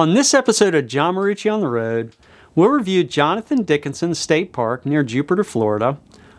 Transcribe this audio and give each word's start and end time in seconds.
On 0.00 0.14
this 0.14 0.32
episode 0.32 0.74
of 0.74 0.86
John 0.86 1.16
Marucci 1.16 1.52
on 1.52 1.60
the 1.60 1.68
Road, 1.68 2.16
we'll 2.54 2.70
review 2.70 3.04
Jonathan 3.04 3.64
Dickinson 3.64 4.14
State 4.14 4.50
Park 4.50 4.86
near 4.86 5.02
Jupiter, 5.02 5.44
Florida, 5.44 5.98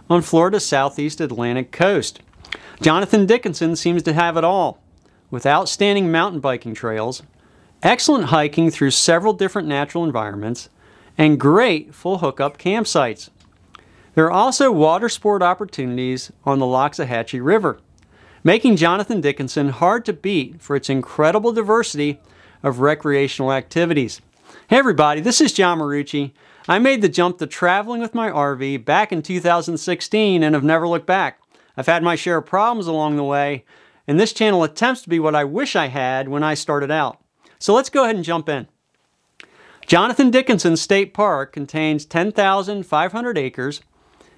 on 0.10 0.24
Florida's 0.24 0.66
southeast 0.66 1.22
Atlantic 1.22 1.72
coast. 1.72 2.22
Jonathan 2.82 3.28
Dickinson 3.28 3.76
seems 3.76 4.02
to 4.02 4.14
have 4.14 4.36
it 4.36 4.44
all, 4.44 4.82
with 5.30 5.46
outstanding 5.46 6.12
mountain 6.12 6.40
biking 6.40 6.74
trails, 6.74 7.22
excellent 7.84 8.30
hiking 8.30 8.72
through 8.72 8.90
several 8.90 9.32
different 9.32 9.68
natural 9.68 10.04
environments, 10.04 10.70
and 11.16 11.40
great 11.40 11.94
full 11.94 12.18
hookup 12.18 12.58
campsites. 12.58 13.30
There 14.16 14.26
are 14.26 14.32
also 14.32 14.72
water 14.72 15.08
sport 15.08 15.44
opportunities 15.44 16.32
on 16.46 16.58
the 16.58 16.66
Loxahatchee 16.66 17.46
River, 17.46 17.80
making 18.44 18.78
Jonathan 18.78 19.22
Dickinson 19.22 19.70
hard 19.70 20.04
to 20.06 20.14
beat 20.14 20.64
for 20.64 20.76
its 20.76 20.90
incredible 20.90 21.54
diversity 21.54 22.20
of 22.64 22.80
recreational 22.80 23.52
activities. 23.52 24.22
Hey 24.70 24.78
everybody, 24.78 25.22
this 25.22 25.42
is 25.42 25.54
John 25.54 25.80
Marucci. 25.80 26.32
I 26.68 26.80
made 26.80 27.02
the 27.02 27.10
jump 27.10 27.40
to 27.40 27.48
traveling 27.48 28.02
with 28.02 28.14
my 28.14 28.30
RV 28.30 28.86
back 28.86 29.12
in 29.12 29.22
2016 29.22 30.44
and 30.44 30.56
have 30.56 30.64
never 30.64 30.88
looked 30.88 31.08
back. 31.08 31.40
I've 31.76 31.88
had 31.88 32.04
my 32.04 32.16
share 32.16 32.38
of 32.38 32.46
problems 32.46 32.88
along 32.88 33.16
the 33.16 33.24
way, 33.24 33.66
and 34.08 34.20
this 34.20 34.34
channel 34.34 34.64
attempts 34.64 35.02
to 35.02 35.10
be 35.10 35.20
what 35.20 35.36
I 35.36 35.44
wish 35.44 35.76
I 35.76 35.88
had 35.88 36.30
when 36.30 36.44
I 36.44 36.54
started 36.54 36.92
out. 36.92 37.20
So 37.60 37.74
let's 37.74 37.90
go 37.90 38.04
ahead 38.04 38.16
and 38.16 38.26
jump 38.26 38.48
in. 38.48 38.68
Jonathan 39.88 40.30
Dickinson 40.30 40.78
State 40.78 41.14
Park 41.14 41.52
contains 41.52 42.06
10,500 42.06 43.38
acres 43.38 43.82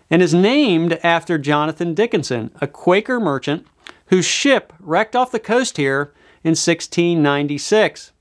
and 0.09 0.21
is 0.21 0.33
named 0.33 0.93
after 1.03 1.37
Jonathan 1.37 1.93
Dickinson, 1.93 2.51
a 2.61 2.67
Quaker 2.67 3.19
merchant 3.19 3.67
whose 4.07 4.25
ship 4.25 4.73
wrecked 4.79 5.15
off 5.15 5.31
the 5.31 5.39
coast 5.39 5.77
here 5.77 6.13
in 6.43 6.51
1696. 6.51 8.12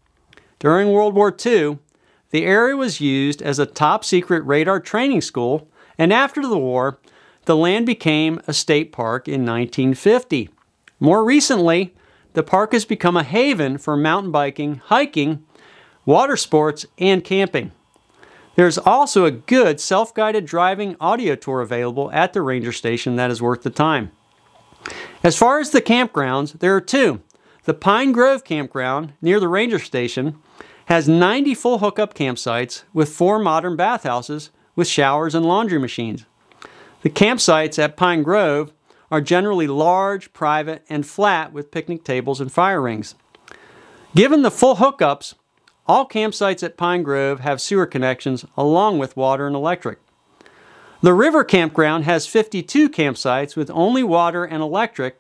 During 0.63 0.93
World 0.93 1.17
War 1.17 1.37
II, 1.45 1.79
the 2.31 2.45
area 2.45 2.77
was 2.77 3.01
used 3.01 3.43
as 3.43 3.59
a 3.59 3.67
top 3.67 4.05
secret 4.05 4.47
radar 4.47 4.79
training 4.79 5.23
school, 5.23 5.69
and 5.99 6.13
after 6.13 6.41
the 6.41 6.57
war, 6.57 7.01
the 7.47 7.57
land 7.57 7.85
became 7.85 8.41
a 8.47 8.53
state 8.53 8.93
park 8.93 9.27
in 9.27 9.45
1950. 9.45 10.51
More 11.01 11.25
recently, 11.25 11.97
the 12.35 12.45
park 12.45 12.75
has 12.75 12.85
become 12.85 13.17
a 13.17 13.25
haven 13.25 13.77
for 13.77 13.97
mountain 13.97 14.31
biking, 14.31 14.77
hiking, 14.85 15.45
water 16.07 16.37
sports, 16.37 16.87
and 16.97 17.25
camping. 17.25 17.73
There's 18.55 18.79
also 18.79 19.25
a 19.25 19.33
good 19.33 19.81
self 19.81 20.15
guided 20.15 20.47
driving 20.47 20.95
audio 21.01 21.35
tour 21.35 21.61
available 21.61 22.09
at 22.13 22.35
the 22.35 22.41
ranger 22.41 22.71
station 22.71 23.17
that 23.17 23.33
is 23.33 23.43
worth 23.43 23.63
the 23.63 23.71
time. 23.71 24.13
As 25.25 25.37
far 25.37 25.59
as 25.59 25.71
the 25.71 25.83
campgrounds, 25.83 26.61
there 26.61 26.77
are 26.77 26.81
two. 26.81 27.21
The 27.65 27.75
Pine 27.75 28.13
Grove 28.13 28.45
Campground 28.45 29.15
near 29.21 29.41
the 29.41 29.49
ranger 29.49 29.81
station 29.81 30.39
has 30.87 31.09
90 31.09 31.55
full 31.55 31.79
hookup 31.79 32.15
campsites 32.15 32.85
with 32.93 33.09
four 33.09 33.39
modern 33.39 33.77
bathhouses 33.77 34.51
with 34.75 34.89
showers 34.89 35.35
and 35.35 35.47
laundry 35.47 35.79
machines. 35.79 36.25
The 37.03 37.11
campsites 37.11 37.79
at 37.79 37.97
Pine 37.97 38.23
Grove 38.23 38.73
are 39.11 39.21
generally 39.21 39.67
large, 39.67 40.33
private, 40.33 40.85
and 40.89 41.07
flat 41.07 41.53
with 41.53 41.71
picnic 41.71 42.05
tables 42.05 42.41
and 42.41 42.51
fire 42.51 42.81
rings. 42.81 43.15
Given 44.15 44.43
the 44.43 44.51
full 44.51 44.77
hookups, 44.77 45.35
all 45.87 46.09
campsites 46.09 46.63
at 46.63 46.77
Pine 46.77 47.03
Grove 47.03 47.41
have 47.41 47.61
sewer 47.61 47.87
connections 47.87 48.45
along 48.57 48.99
with 48.99 49.17
water 49.17 49.47
and 49.47 49.57
electric. 49.57 49.99
The 51.03 51.15
River 51.15 51.43
Campground 51.43 52.05
has 52.05 52.27
52 52.27 52.89
campsites 52.89 53.57
with 53.57 53.71
only 53.71 54.05
water 54.05 54.45
and 54.45 54.63
electric 54.63 55.19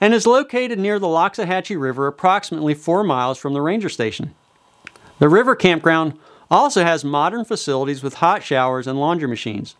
and 0.00 0.12
is 0.12 0.26
located 0.26 0.78
near 0.78 0.98
the 0.98 1.06
Loxahatchee 1.06 1.80
River 1.80 2.08
approximately 2.08 2.74
4 2.74 3.04
miles 3.04 3.38
from 3.38 3.52
the 3.52 3.62
ranger 3.62 3.88
station. 3.88 4.34
The 5.20 5.28
River 5.28 5.54
Campground 5.54 6.18
also 6.50 6.82
has 6.82 7.04
modern 7.04 7.44
facilities 7.44 8.02
with 8.02 8.14
hot 8.14 8.42
showers 8.42 8.86
and 8.86 8.98
laundry 8.98 9.28
machines. 9.28 9.76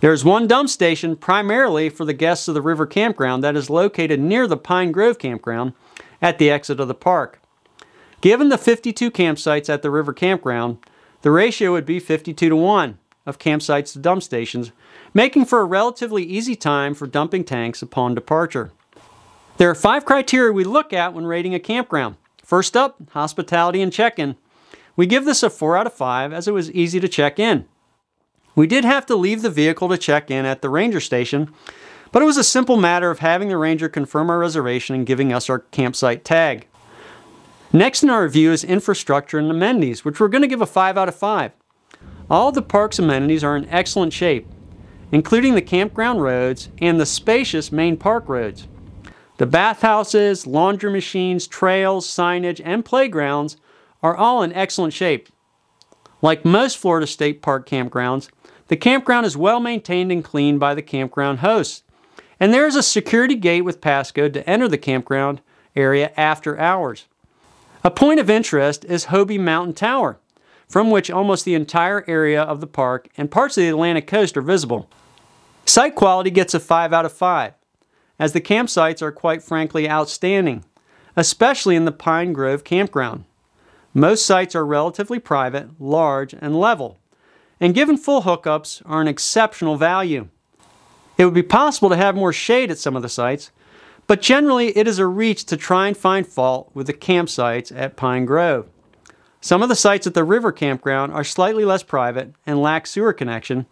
There 0.00 0.12
is 0.12 0.24
one 0.24 0.48
dump 0.48 0.68
station 0.68 1.14
primarily 1.14 1.88
for 1.88 2.04
the 2.04 2.12
guests 2.12 2.48
of 2.48 2.54
the 2.54 2.60
River 2.60 2.84
Campground 2.84 3.44
that 3.44 3.56
is 3.56 3.70
located 3.70 4.18
near 4.18 4.48
the 4.48 4.56
Pine 4.56 4.90
Grove 4.90 5.20
Campground 5.20 5.72
at 6.20 6.38
the 6.38 6.50
exit 6.50 6.80
of 6.80 6.88
the 6.88 6.94
park. 6.94 7.40
Given 8.20 8.48
the 8.48 8.58
52 8.58 9.08
campsites 9.12 9.72
at 9.72 9.82
the 9.82 9.90
River 9.90 10.12
Campground, 10.12 10.78
the 11.22 11.30
ratio 11.30 11.70
would 11.70 11.86
be 11.86 12.00
52 12.00 12.48
to 12.48 12.56
1 12.56 12.98
of 13.24 13.38
campsites 13.38 13.92
to 13.92 14.00
dump 14.00 14.24
stations, 14.24 14.72
making 15.14 15.44
for 15.44 15.60
a 15.60 15.64
relatively 15.64 16.24
easy 16.24 16.56
time 16.56 16.92
for 16.92 17.06
dumping 17.06 17.44
tanks 17.44 17.82
upon 17.82 18.16
departure. 18.16 18.72
There 19.58 19.70
are 19.70 19.76
five 19.76 20.04
criteria 20.04 20.52
we 20.52 20.64
look 20.64 20.92
at 20.92 21.14
when 21.14 21.24
rating 21.24 21.54
a 21.54 21.60
campground. 21.60 22.16
First 22.42 22.76
up, 22.76 22.96
hospitality 23.10 23.80
and 23.80 23.92
check 23.92 24.18
in. 24.18 24.36
We 24.96 25.06
give 25.06 25.26
this 25.26 25.42
a 25.42 25.50
4 25.50 25.76
out 25.76 25.86
of 25.86 25.92
5 25.92 26.32
as 26.32 26.48
it 26.48 26.54
was 26.54 26.72
easy 26.72 26.98
to 27.00 27.08
check 27.08 27.38
in. 27.38 27.66
We 28.54 28.66
did 28.66 28.84
have 28.84 29.04
to 29.06 29.16
leave 29.16 29.42
the 29.42 29.50
vehicle 29.50 29.90
to 29.90 29.98
check 29.98 30.30
in 30.30 30.46
at 30.46 30.62
the 30.62 30.70
ranger 30.70 31.00
station, 31.00 31.52
but 32.10 32.22
it 32.22 32.26
was 32.26 32.38
a 32.38 32.44
simple 32.44 32.78
matter 32.78 33.10
of 33.10 33.18
having 33.18 33.48
the 33.48 33.58
ranger 33.58 33.90
confirm 33.90 34.30
our 34.30 34.38
reservation 34.38 34.96
and 34.96 35.06
giving 35.06 35.32
us 35.32 35.50
our 35.50 35.58
campsite 35.58 36.24
tag. 36.24 36.66
Next 37.72 38.02
in 38.02 38.08
our 38.08 38.22
review 38.22 38.52
is 38.52 38.64
infrastructure 38.64 39.38
and 39.38 39.50
amenities, 39.50 40.04
which 40.04 40.18
we're 40.18 40.28
going 40.28 40.42
to 40.42 40.48
give 40.48 40.62
a 40.62 40.66
5 40.66 40.96
out 40.96 41.08
of 41.08 41.14
5. 41.14 41.52
All 42.30 42.50
the 42.50 42.62
park's 42.62 42.98
amenities 42.98 43.44
are 43.44 43.56
in 43.56 43.68
excellent 43.68 44.14
shape, 44.14 44.48
including 45.12 45.54
the 45.54 45.62
campground 45.62 46.22
roads 46.22 46.70
and 46.78 46.98
the 46.98 47.06
spacious 47.06 47.70
main 47.70 47.98
park 47.98 48.28
roads. 48.28 48.66
The 49.36 49.46
bathhouses, 49.46 50.46
laundry 50.46 50.90
machines, 50.90 51.46
trails, 51.46 52.06
signage, 52.06 52.62
and 52.64 52.84
playgrounds 52.84 53.58
are 54.06 54.16
all 54.16 54.40
in 54.44 54.52
excellent 54.52 54.94
shape. 54.94 55.28
Like 56.22 56.44
most 56.44 56.78
Florida 56.78 57.08
State 57.08 57.42
Park 57.42 57.68
campgrounds, 57.68 58.30
the 58.68 58.76
campground 58.76 59.26
is 59.26 59.36
well 59.36 59.58
maintained 59.58 60.12
and 60.12 60.22
cleaned 60.22 60.60
by 60.60 60.76
the 60.76 60.82
campground 60.82 61.40
hosts. 61.40 61.82
And 62.38 62.54
there 62.54 62.68
is 62.68 62.76
a 62.76 62.84
security 62.84 63.34
gate 63.34 63.62
with 63.62 63.80
passcode 63.80 64.32
to 64.34 64.48
enter 64.48 64.68
the 64.68 64.78
campground 64.78 65.40
area 65.74 66.12
after 66.16 66.56
hours. 66.56 67.06
A 67.82 67.90
point 67.90 68.20
of 68.20 68.30
interest 68.30 68.84
is 68.84 69.06
Hobe 69.06 69.40
Mountain 69.40 69.74
Tower, 69.74 70.20
from 70.68 70.88
which 70.88 71.10
almost 71.10 71.44
the 71.44 71.54
entire 71.54 72.04
area 72.06 72.40
of 72.40 72.60
the 72.60 72.66
park 72.68 73.08
and 73.16 73.28
parts 73.28 73.58
of 73.58 73.62
the 73.62 73.70
Atlantic 73.70 74.06
coast 74.06 74.36
are 74.36 74.42
visible. 74.42 74.88
Site 75.64 75.96
quality 75.96 76.30
gets 76.30 76.54
a 76.54 76.60
5 76.60 76.92
out 76.92 77.04
of 77.04 77.12
5, 77.12 77.54
as 78.20 78.32
the 78.32 78.40
campsites 78.40 79.02
are 79.02 79.10
quite 79.10 79.42
frankly 79.42 79.90
outstanding, 79.90 80.64
especially 81.16 81.74
in 81.74 81.86
the 81.86 81.92
Pine 81.92 82.32
Grove 82.32 82.62
campground. 82.62 83.24
Most 83.96 84.26
sites 84.26 84.54
are 84.54 84.66
relatively 84.66 85.18
private, 85.18 85.70
large, 85.80 86.34
and 86.34 86.60
level, 86.60 86.98
and 87.58 87.74
given 87.74 87.96
full 87.96 88.24
hookups 88.24 88.82
are 88.84 89.00
an 89.00 89.08
exceptional 89.08 89.76
value. 89.76 90.28
It 91.16 91.24
would 91.24 91.32
be 91.32 91.42
possible 91.42 91.88
to 91.88 91.96
have 91.96 92.14
more 92.14 92.30
shade 92.30 92.70
at 92.70 92.76
some 92.76 92.94
of 92.94 93.00
the 93.00 93.08
sites, 93.08 93.52
but 94.06 94.20
generally 94.20 94.76
it 94.76 94.86
is 94.86 94.98
a 94.98 95.06
reach 95.06 95.46
to 95.46 95.56
try 95.56 95.88
and 95.88 95.96
find 95.96 96.26
fault 96.26 96.70
with 96.74 96.88
the 96.88 96.92
campsites 96.92 97.74
at 97.74 97.96
Pine 97.96 98.26
Grove. 98.26 98.68
Some 99.40 99.62
of 99.62 99.70
the 99.70 99.74
sites 99.74 100.06
at 100.06 100.12
the 100.12 100.24
river 100.24 100.52
campground 100.52 101.14
are 101.14 101.24
slightly 101.24 101.64
less 101.64 101.82
private 101.82 102.34
and 102.44 102.60
lack 102.60 102.86
sewer 102.86 103.14
connection, 103.14 103.64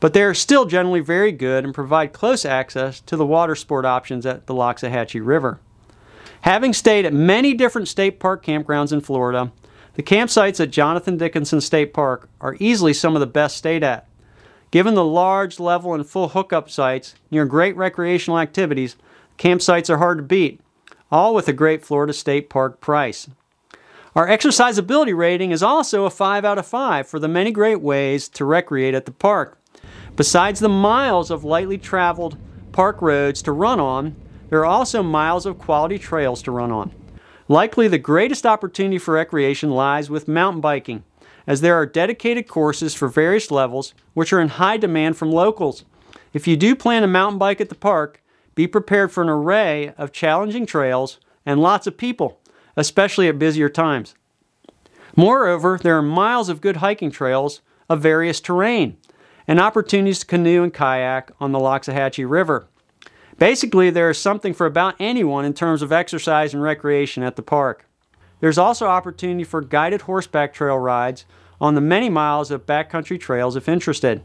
but 0.00 0.14
they 0.14 0.22
are 0.22 0.32
still 0.32 0.64
generally 0.64 1.00
very 1.00 1.32
good 1.32 1.64
and 1.64 1.74
provide 1.74 2.14
close 2.14 2.46
access 2.46 3.02
to 3.02 3.14
the 3.14 3.26
water 3.26 3.54
sport 3.54 3.84
options 3.84 4.24
at 4.24 4.46
the 4.46 4.54
Loxahatchee 4.54 5.20
River. 5.22 5.60
Having 6.40 6.72
stayed 6.72 7.04
at 7.04 7.12
many 7.12 7.52
different 7.52 7.88
state 7.88 8.18
park 8.18 8.42
campgrounds 8.42 8.90
in 8.90 9.02
Florida, 9.02 9.52
the 9.96 10.02
campsites 10.02 10.60
at 10.60 10.70
Jonathan 10.70 11.16
Dickinson 11.16 11.60
State 11.60 11.94
Park 11.94 12.28
are 12.40 12.56
easily 12.60 12.92
some 12.92 13.16
of 13.16 13.20
the 13.20 13.26
best 13.26 13.56
stayed 13.56 13.82
at. 13.82 14.06
Given 14.70 14.94
the 14.94 15.04
large, 15.04 15.58
level, 15.58 15.94
and 15.94 16.06
full 16.06 16.28
hookup 16.28 16.68
sites 16.68 17.14
near 17.30 17.46
great 17.46 17.74
recreational 17.76 18.38
activities, 18.38 18.96
campsites 19.38 19.88
are 19.88 19.96
hard 19.96 20.18
to 20.18 20.22
beat, 20.22 20.60
all 21.10 21.34
with 21.34 21.48
a 21.48 21.52
great 21.54 21.82
Florida 21.82 22.12
State 22.12 22.50
Park 22.50 22.80
price. 22.80 23.28
Our 24.14 24.26
exercisability 24.26 25.16
rating 25.16 25.50
is 25.50 25.62
also 25.62 26.04
a 26.04 26.10
5 26.10 26.44
out 26.44 26.58
of 26.58 26.66
5 26.66 27.06
for 27.06 27.18
the 27.18 27.28
many 27.28 27.50
great 27.50 27.80
ways 27.80 28.28
to 28.30 28.44
recreate 28.44 28.94
at 28.94 29.06
the 29.06 29.12
park. 29.12 29.58
Besides 30.14 30.60
the 30.60 30.68
miles 30.68 31.30
of 31.30 31.44
lightly 31.44 31.78
traveled 31.78 32.36
park 32.72 33.00
roads 33.00 33.40
to 33.42 33.52
run 33.52 33.80
on, 33.80 34.16
there 34.50 34.60
are 34.60 34.66
also 34.66 35.02
miles 35.02 35.46
of 35.46 35.58
quality 35.58 35.98
trails 35.98 36.42
to 36.42 36.50
run 36.50 36.70
on. 36.70 36.92
Likely 37.48 37.86
the 37.86 37.98
greatest 37.98 38.44
opportunity 38.44 38.98
for 38.98 39.14
recreation 39.14 39.70
lies 39.70 40.10
with 40.10 40.26
mountain 40.26 40.60
biking, 40.60 41.04
as 41.46 41.60
there 41.60 41.76
are 41.76 41.86
dedicated 41.86 42.48
courses 42.48 42.92
for 42.92 43.06
various 43.06 43.52
levels 43.52 43.94
which 44.14 44.32
are 44.32 44.40
in 44.40 44.48
high 44.48 44.76
demand 44.76 45.16
from 45.16 45.30
locals. 45.30 45.84
If 46.32 46.48
you 46.48 46.56
do 46.56 46.74
plan 46.74 47.04
a 47.04 47.06
mountain 47.06 47.38
bike 47.38 47.60
at 47.60 47.68
the 47.68 47.76
park, 47.76 48.20
be 48.56 48.66
prepared 48.66 49.12
for 49.12 49.22
an 49.22 49.28
array 49.28 49.94
of 49.96 50.10
challenging 50.10 50.66
trails 50.66 51.20
and 51.44 51.60
lots 51.60 51.86
of 51.86 51.96
people, 51.96 52.40
especially 52.74 53.28
at 53.28 53.38
busier 53.38 53.68
times. 53.68 54.16
Moreover, 55.14 55.78
there 55.80 55.96
are 55.96 56.02
miles 56.02 56.48
of 56.48 56.60
good 56.60 56.78
hiking 56.78 57.12
trails 57.12 57.60
of 57.88 58.02
various 58.02 58.40
terrain 58.40 58.96
and 59.46 59.60
opportunities 59.60 60.18
to 60.18 60.26
canoe 60.26 60.64
and 60.64 60.74
kayak 60.74 61.30
on 61.38 61.52
the 61.52 61.60
Loxahatchee 61.60 62.28
River. 62.28 62.66
Basically, 63.38 63.90
there 63.90 64.08
is 64.08 64.18
something 64.18 64.54
for 64.54 64.64
about 64.64 64.94
anyone 64.98 65.44
in 65.44 65.52
terms 65.52 65.82
of 65.82 65.92
exercise 65.92 66.54
and 66.54 66.62
recreation 66.62 67.22
at 67.22 67.36
the 67.36 67.42
park. 67.42 67.86
There's 68.40 68.58
also 68.58 68.86
opportunity 68.86 69.44
for 69.44 69.60
guided 69.60 70.02
horseback 70.02 70.54
trail 70.54 70.78
rides 70.78 71.26
on 71.60 71.74
the 71.74 71.80
many 71.80 72.08
miles 72.08 72.50
of 72.50 72.66
backcountry 72.66 73.20
trails 73.20 73.56
if 73.56 73.68
interested. 73.68 74.22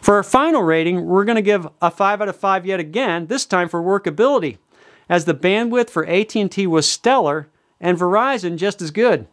For 0.00 0.16
our 0.16 0.22
final 0.22 0.62
rating, 0.62 1.06
we're 1.06 1.24
going 1.24 1.36
to 1.36 1.42
give 1.42 1.68
a 1.80 1.90
5 1.90 2.20
out 2.20 2.28
of 2.28 2.36
5 2.36 2.66
yet 2.66 2.80
again, 2.80 3.26
this 3.26 3.46
time 3.46 3.68
for 3.68 3.82
workability, 3.82 4.58
as 5.08 5.24
the 5.24 5.34
bandwidth 5.34 5.90
for 5.90 6.06
AT&T 6.06 6.66
was 6.66 6.88
stellar 6.88 7.48
and 7.80 7.98
Verizon 7.98 8.56
just 8.56 8.82
as 8.82 8.90
good. 8.90 9.26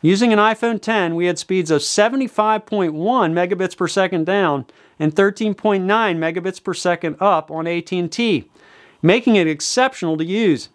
Using 0.00 0.32
an 0.32 0.38
iPhone 0.38 0.80
10, 0.80 1.16
we 1.16 1.26
had 1.26 1.40
speeds 1.40 1.72
of 1.72 1.80
75.1 1.80 2.92
megabits 2.92 3.76
per 3.76 3.88
second 3.88 4.26
down 4.26 4.66
and 4.98 5.12
13.9 5.14 5.84
megabits 5.84 6.62
per 6.62 6.72
second 6.72 7.16
up 7.18 7.50
on 7.50 7.66
AT&T, 7.66 8.48
making 9.02 9.36
it 9.36 9.48
exceptional 9.48 10.16
to 10.16 10.24
use. 10.24 10.68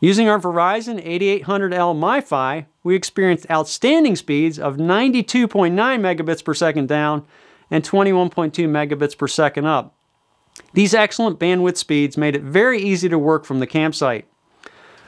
Using 0.00 0.28
our 0.28 0.38
Verizon 0.38 1.04
8800L 1.04 1.98
MiFi, 1.98 2.66
we 2.84 2.94
experienced 2.94 3.50
outstanding 3.50 4.14
speeds 4.14 4.58
of 4.58 4.76
92.9 4.76 5.72
megabits 5.74 6.44
per 6.44 6.54
second 6.54 6.88
down 6.88 7.26
and 7.72 7.84
21.2 7.84 8.52
megabits 8.68 9.18
per 9.18 9.26
second 9.26 9.66
up. 9.66 9.94
These 10.74 10.94
excellent 10.94 11.40
bandwidth 11.40 11.76
speeds 11.76 12.16
made 12.16 12.36
it 12.36 12.42
very 12.42 12.80
easy 12.80 13.08
to 13.08 13.18
work 13.18 13.44
from 13.44 13.58
the 13.58 13.66
campsite. 13.66 14.26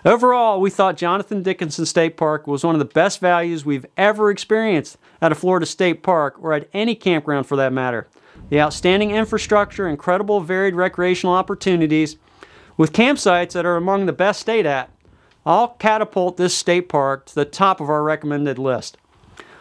Overall, 0.05 0.61
we 0.61 0.69
thought 0.69 0.97
Jonathan 0.97 1.45
Dickinson 1.45 1.87
State 1.87 2.17
Park 2.17 2.49
was 2.49 2.65
one 2.65 2.75
of 2.75 2.81
the 2.81 2.85
best 2.85 3.21
values 3.21 3.65
we've 3.65 3.87
ever 3.97 4.31
experienced 4.31 4.99
at 5.21 5.31
a 5.31 5.37
Florida 5.37 5.65
State 5.65 6.03
Park 6.03 6.43
or 6.43 6.53
at 6.53 6.69
any 6.73 6.97
campground 6.97 7.47
for 7.47 7.55
that 7.55 7.73
matter. 7.73 8.09
The 8.49 8.61
outstanding 8.61 9.13
infrastructure, 9.13 9.87
incredible 9.87 10.41
varied 10.41 10.75
recreational 10.75 11.37
opportunities, 11.37 12.17
with 12.77 12.93
campsites 12.93 13.53
that 13.53 13.65
are 13.65 13.77
among 13.77 14.07
the 14.07 14.13
best 14.13 14.41
state 14.41 14.67
at, 14.67 14.91
all 15.47 15.69
catapult 15.79 16.37
this 16.37 16.55
state 16.55 16.89
park 16.89 17.27
to 17.27 17.35
the 17.37 17.45
top 17.45 17.81
of 17.81 17.89
our 17.89 18.03
recommended 18.03 18.59
list. 18.59 18.97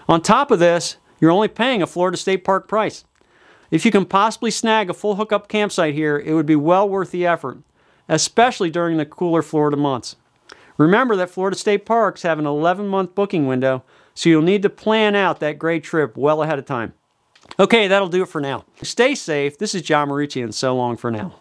On 0.10 0.22
top 0.22 0.50
of 0.50 0.58
this, 0.58 0.98
you're 1.20 1.30
only 1.30 1.50
paying 1.50 1.84
a 1.84 1.88
Florida 1.88 2.18
State 2.18 2.44
Park 2.44 2.68
price. 2.68 3.06
If 3.70 3.86
you 3.86 3.92
can 3.92 4.06
possibly 4.06 4.50
snag 4.50 4.90
a 4.90 4.96
full 4.96 5.18
hookup 5.18 5.48
campsite 5.48 5.94
here, 5.94 6.18
it 6.18 6.34
would 6.34 6.48
be 6.48 6.56
well 6.56 6.90
worth 6.90 7.12
the 7.12 7.28
effort, 7.28 7.60
especially 8.10 8.72
during 8.72 8.98
the 8.98 9.06
cooler 9.06 9.44
Florida 9.44 9.78
months. 9.78 10.16
Remember 10.81 11.16
that 11.16 11.30
Florida 11.30 11.56
State 11.56 11.86
Parks 11.86 12.24
have 12.24 12.39
an 12.39 12.48
11 12.48 12.88
month 12.88 13.13
booking 13.13 13.45
window, 13.45 13.83
so 14.16 14.30
you'll 14.30 14.42
need 14.42 14.63
to 14.63 14.69
plan 14.69 15.16
out 15.16 15.39
that 15.39 15.60
great 15.60 15.83
trip 15.83 16.18
well 16.18 16.42
ahead 16.42 16.57
of 16.57 16.66
time. 16.66 16.94
Okay, 17.60 17.88
that'll 17.88 18.07
do 18.07 18.24
it 18.24 18.30
for 18.30 18.42
now. 18.42 18.66
Stay 18.81 19.13
safe. 19.13 19.57
This 19.60 19.75
is 19.75 19.83
John 19.83 20.10
Marucci, 20.10 20.44
and 20.44 20.56
so 20.56 20.75
long 20.75 20.98
for 20.98 21.12
now. 21.12 21.36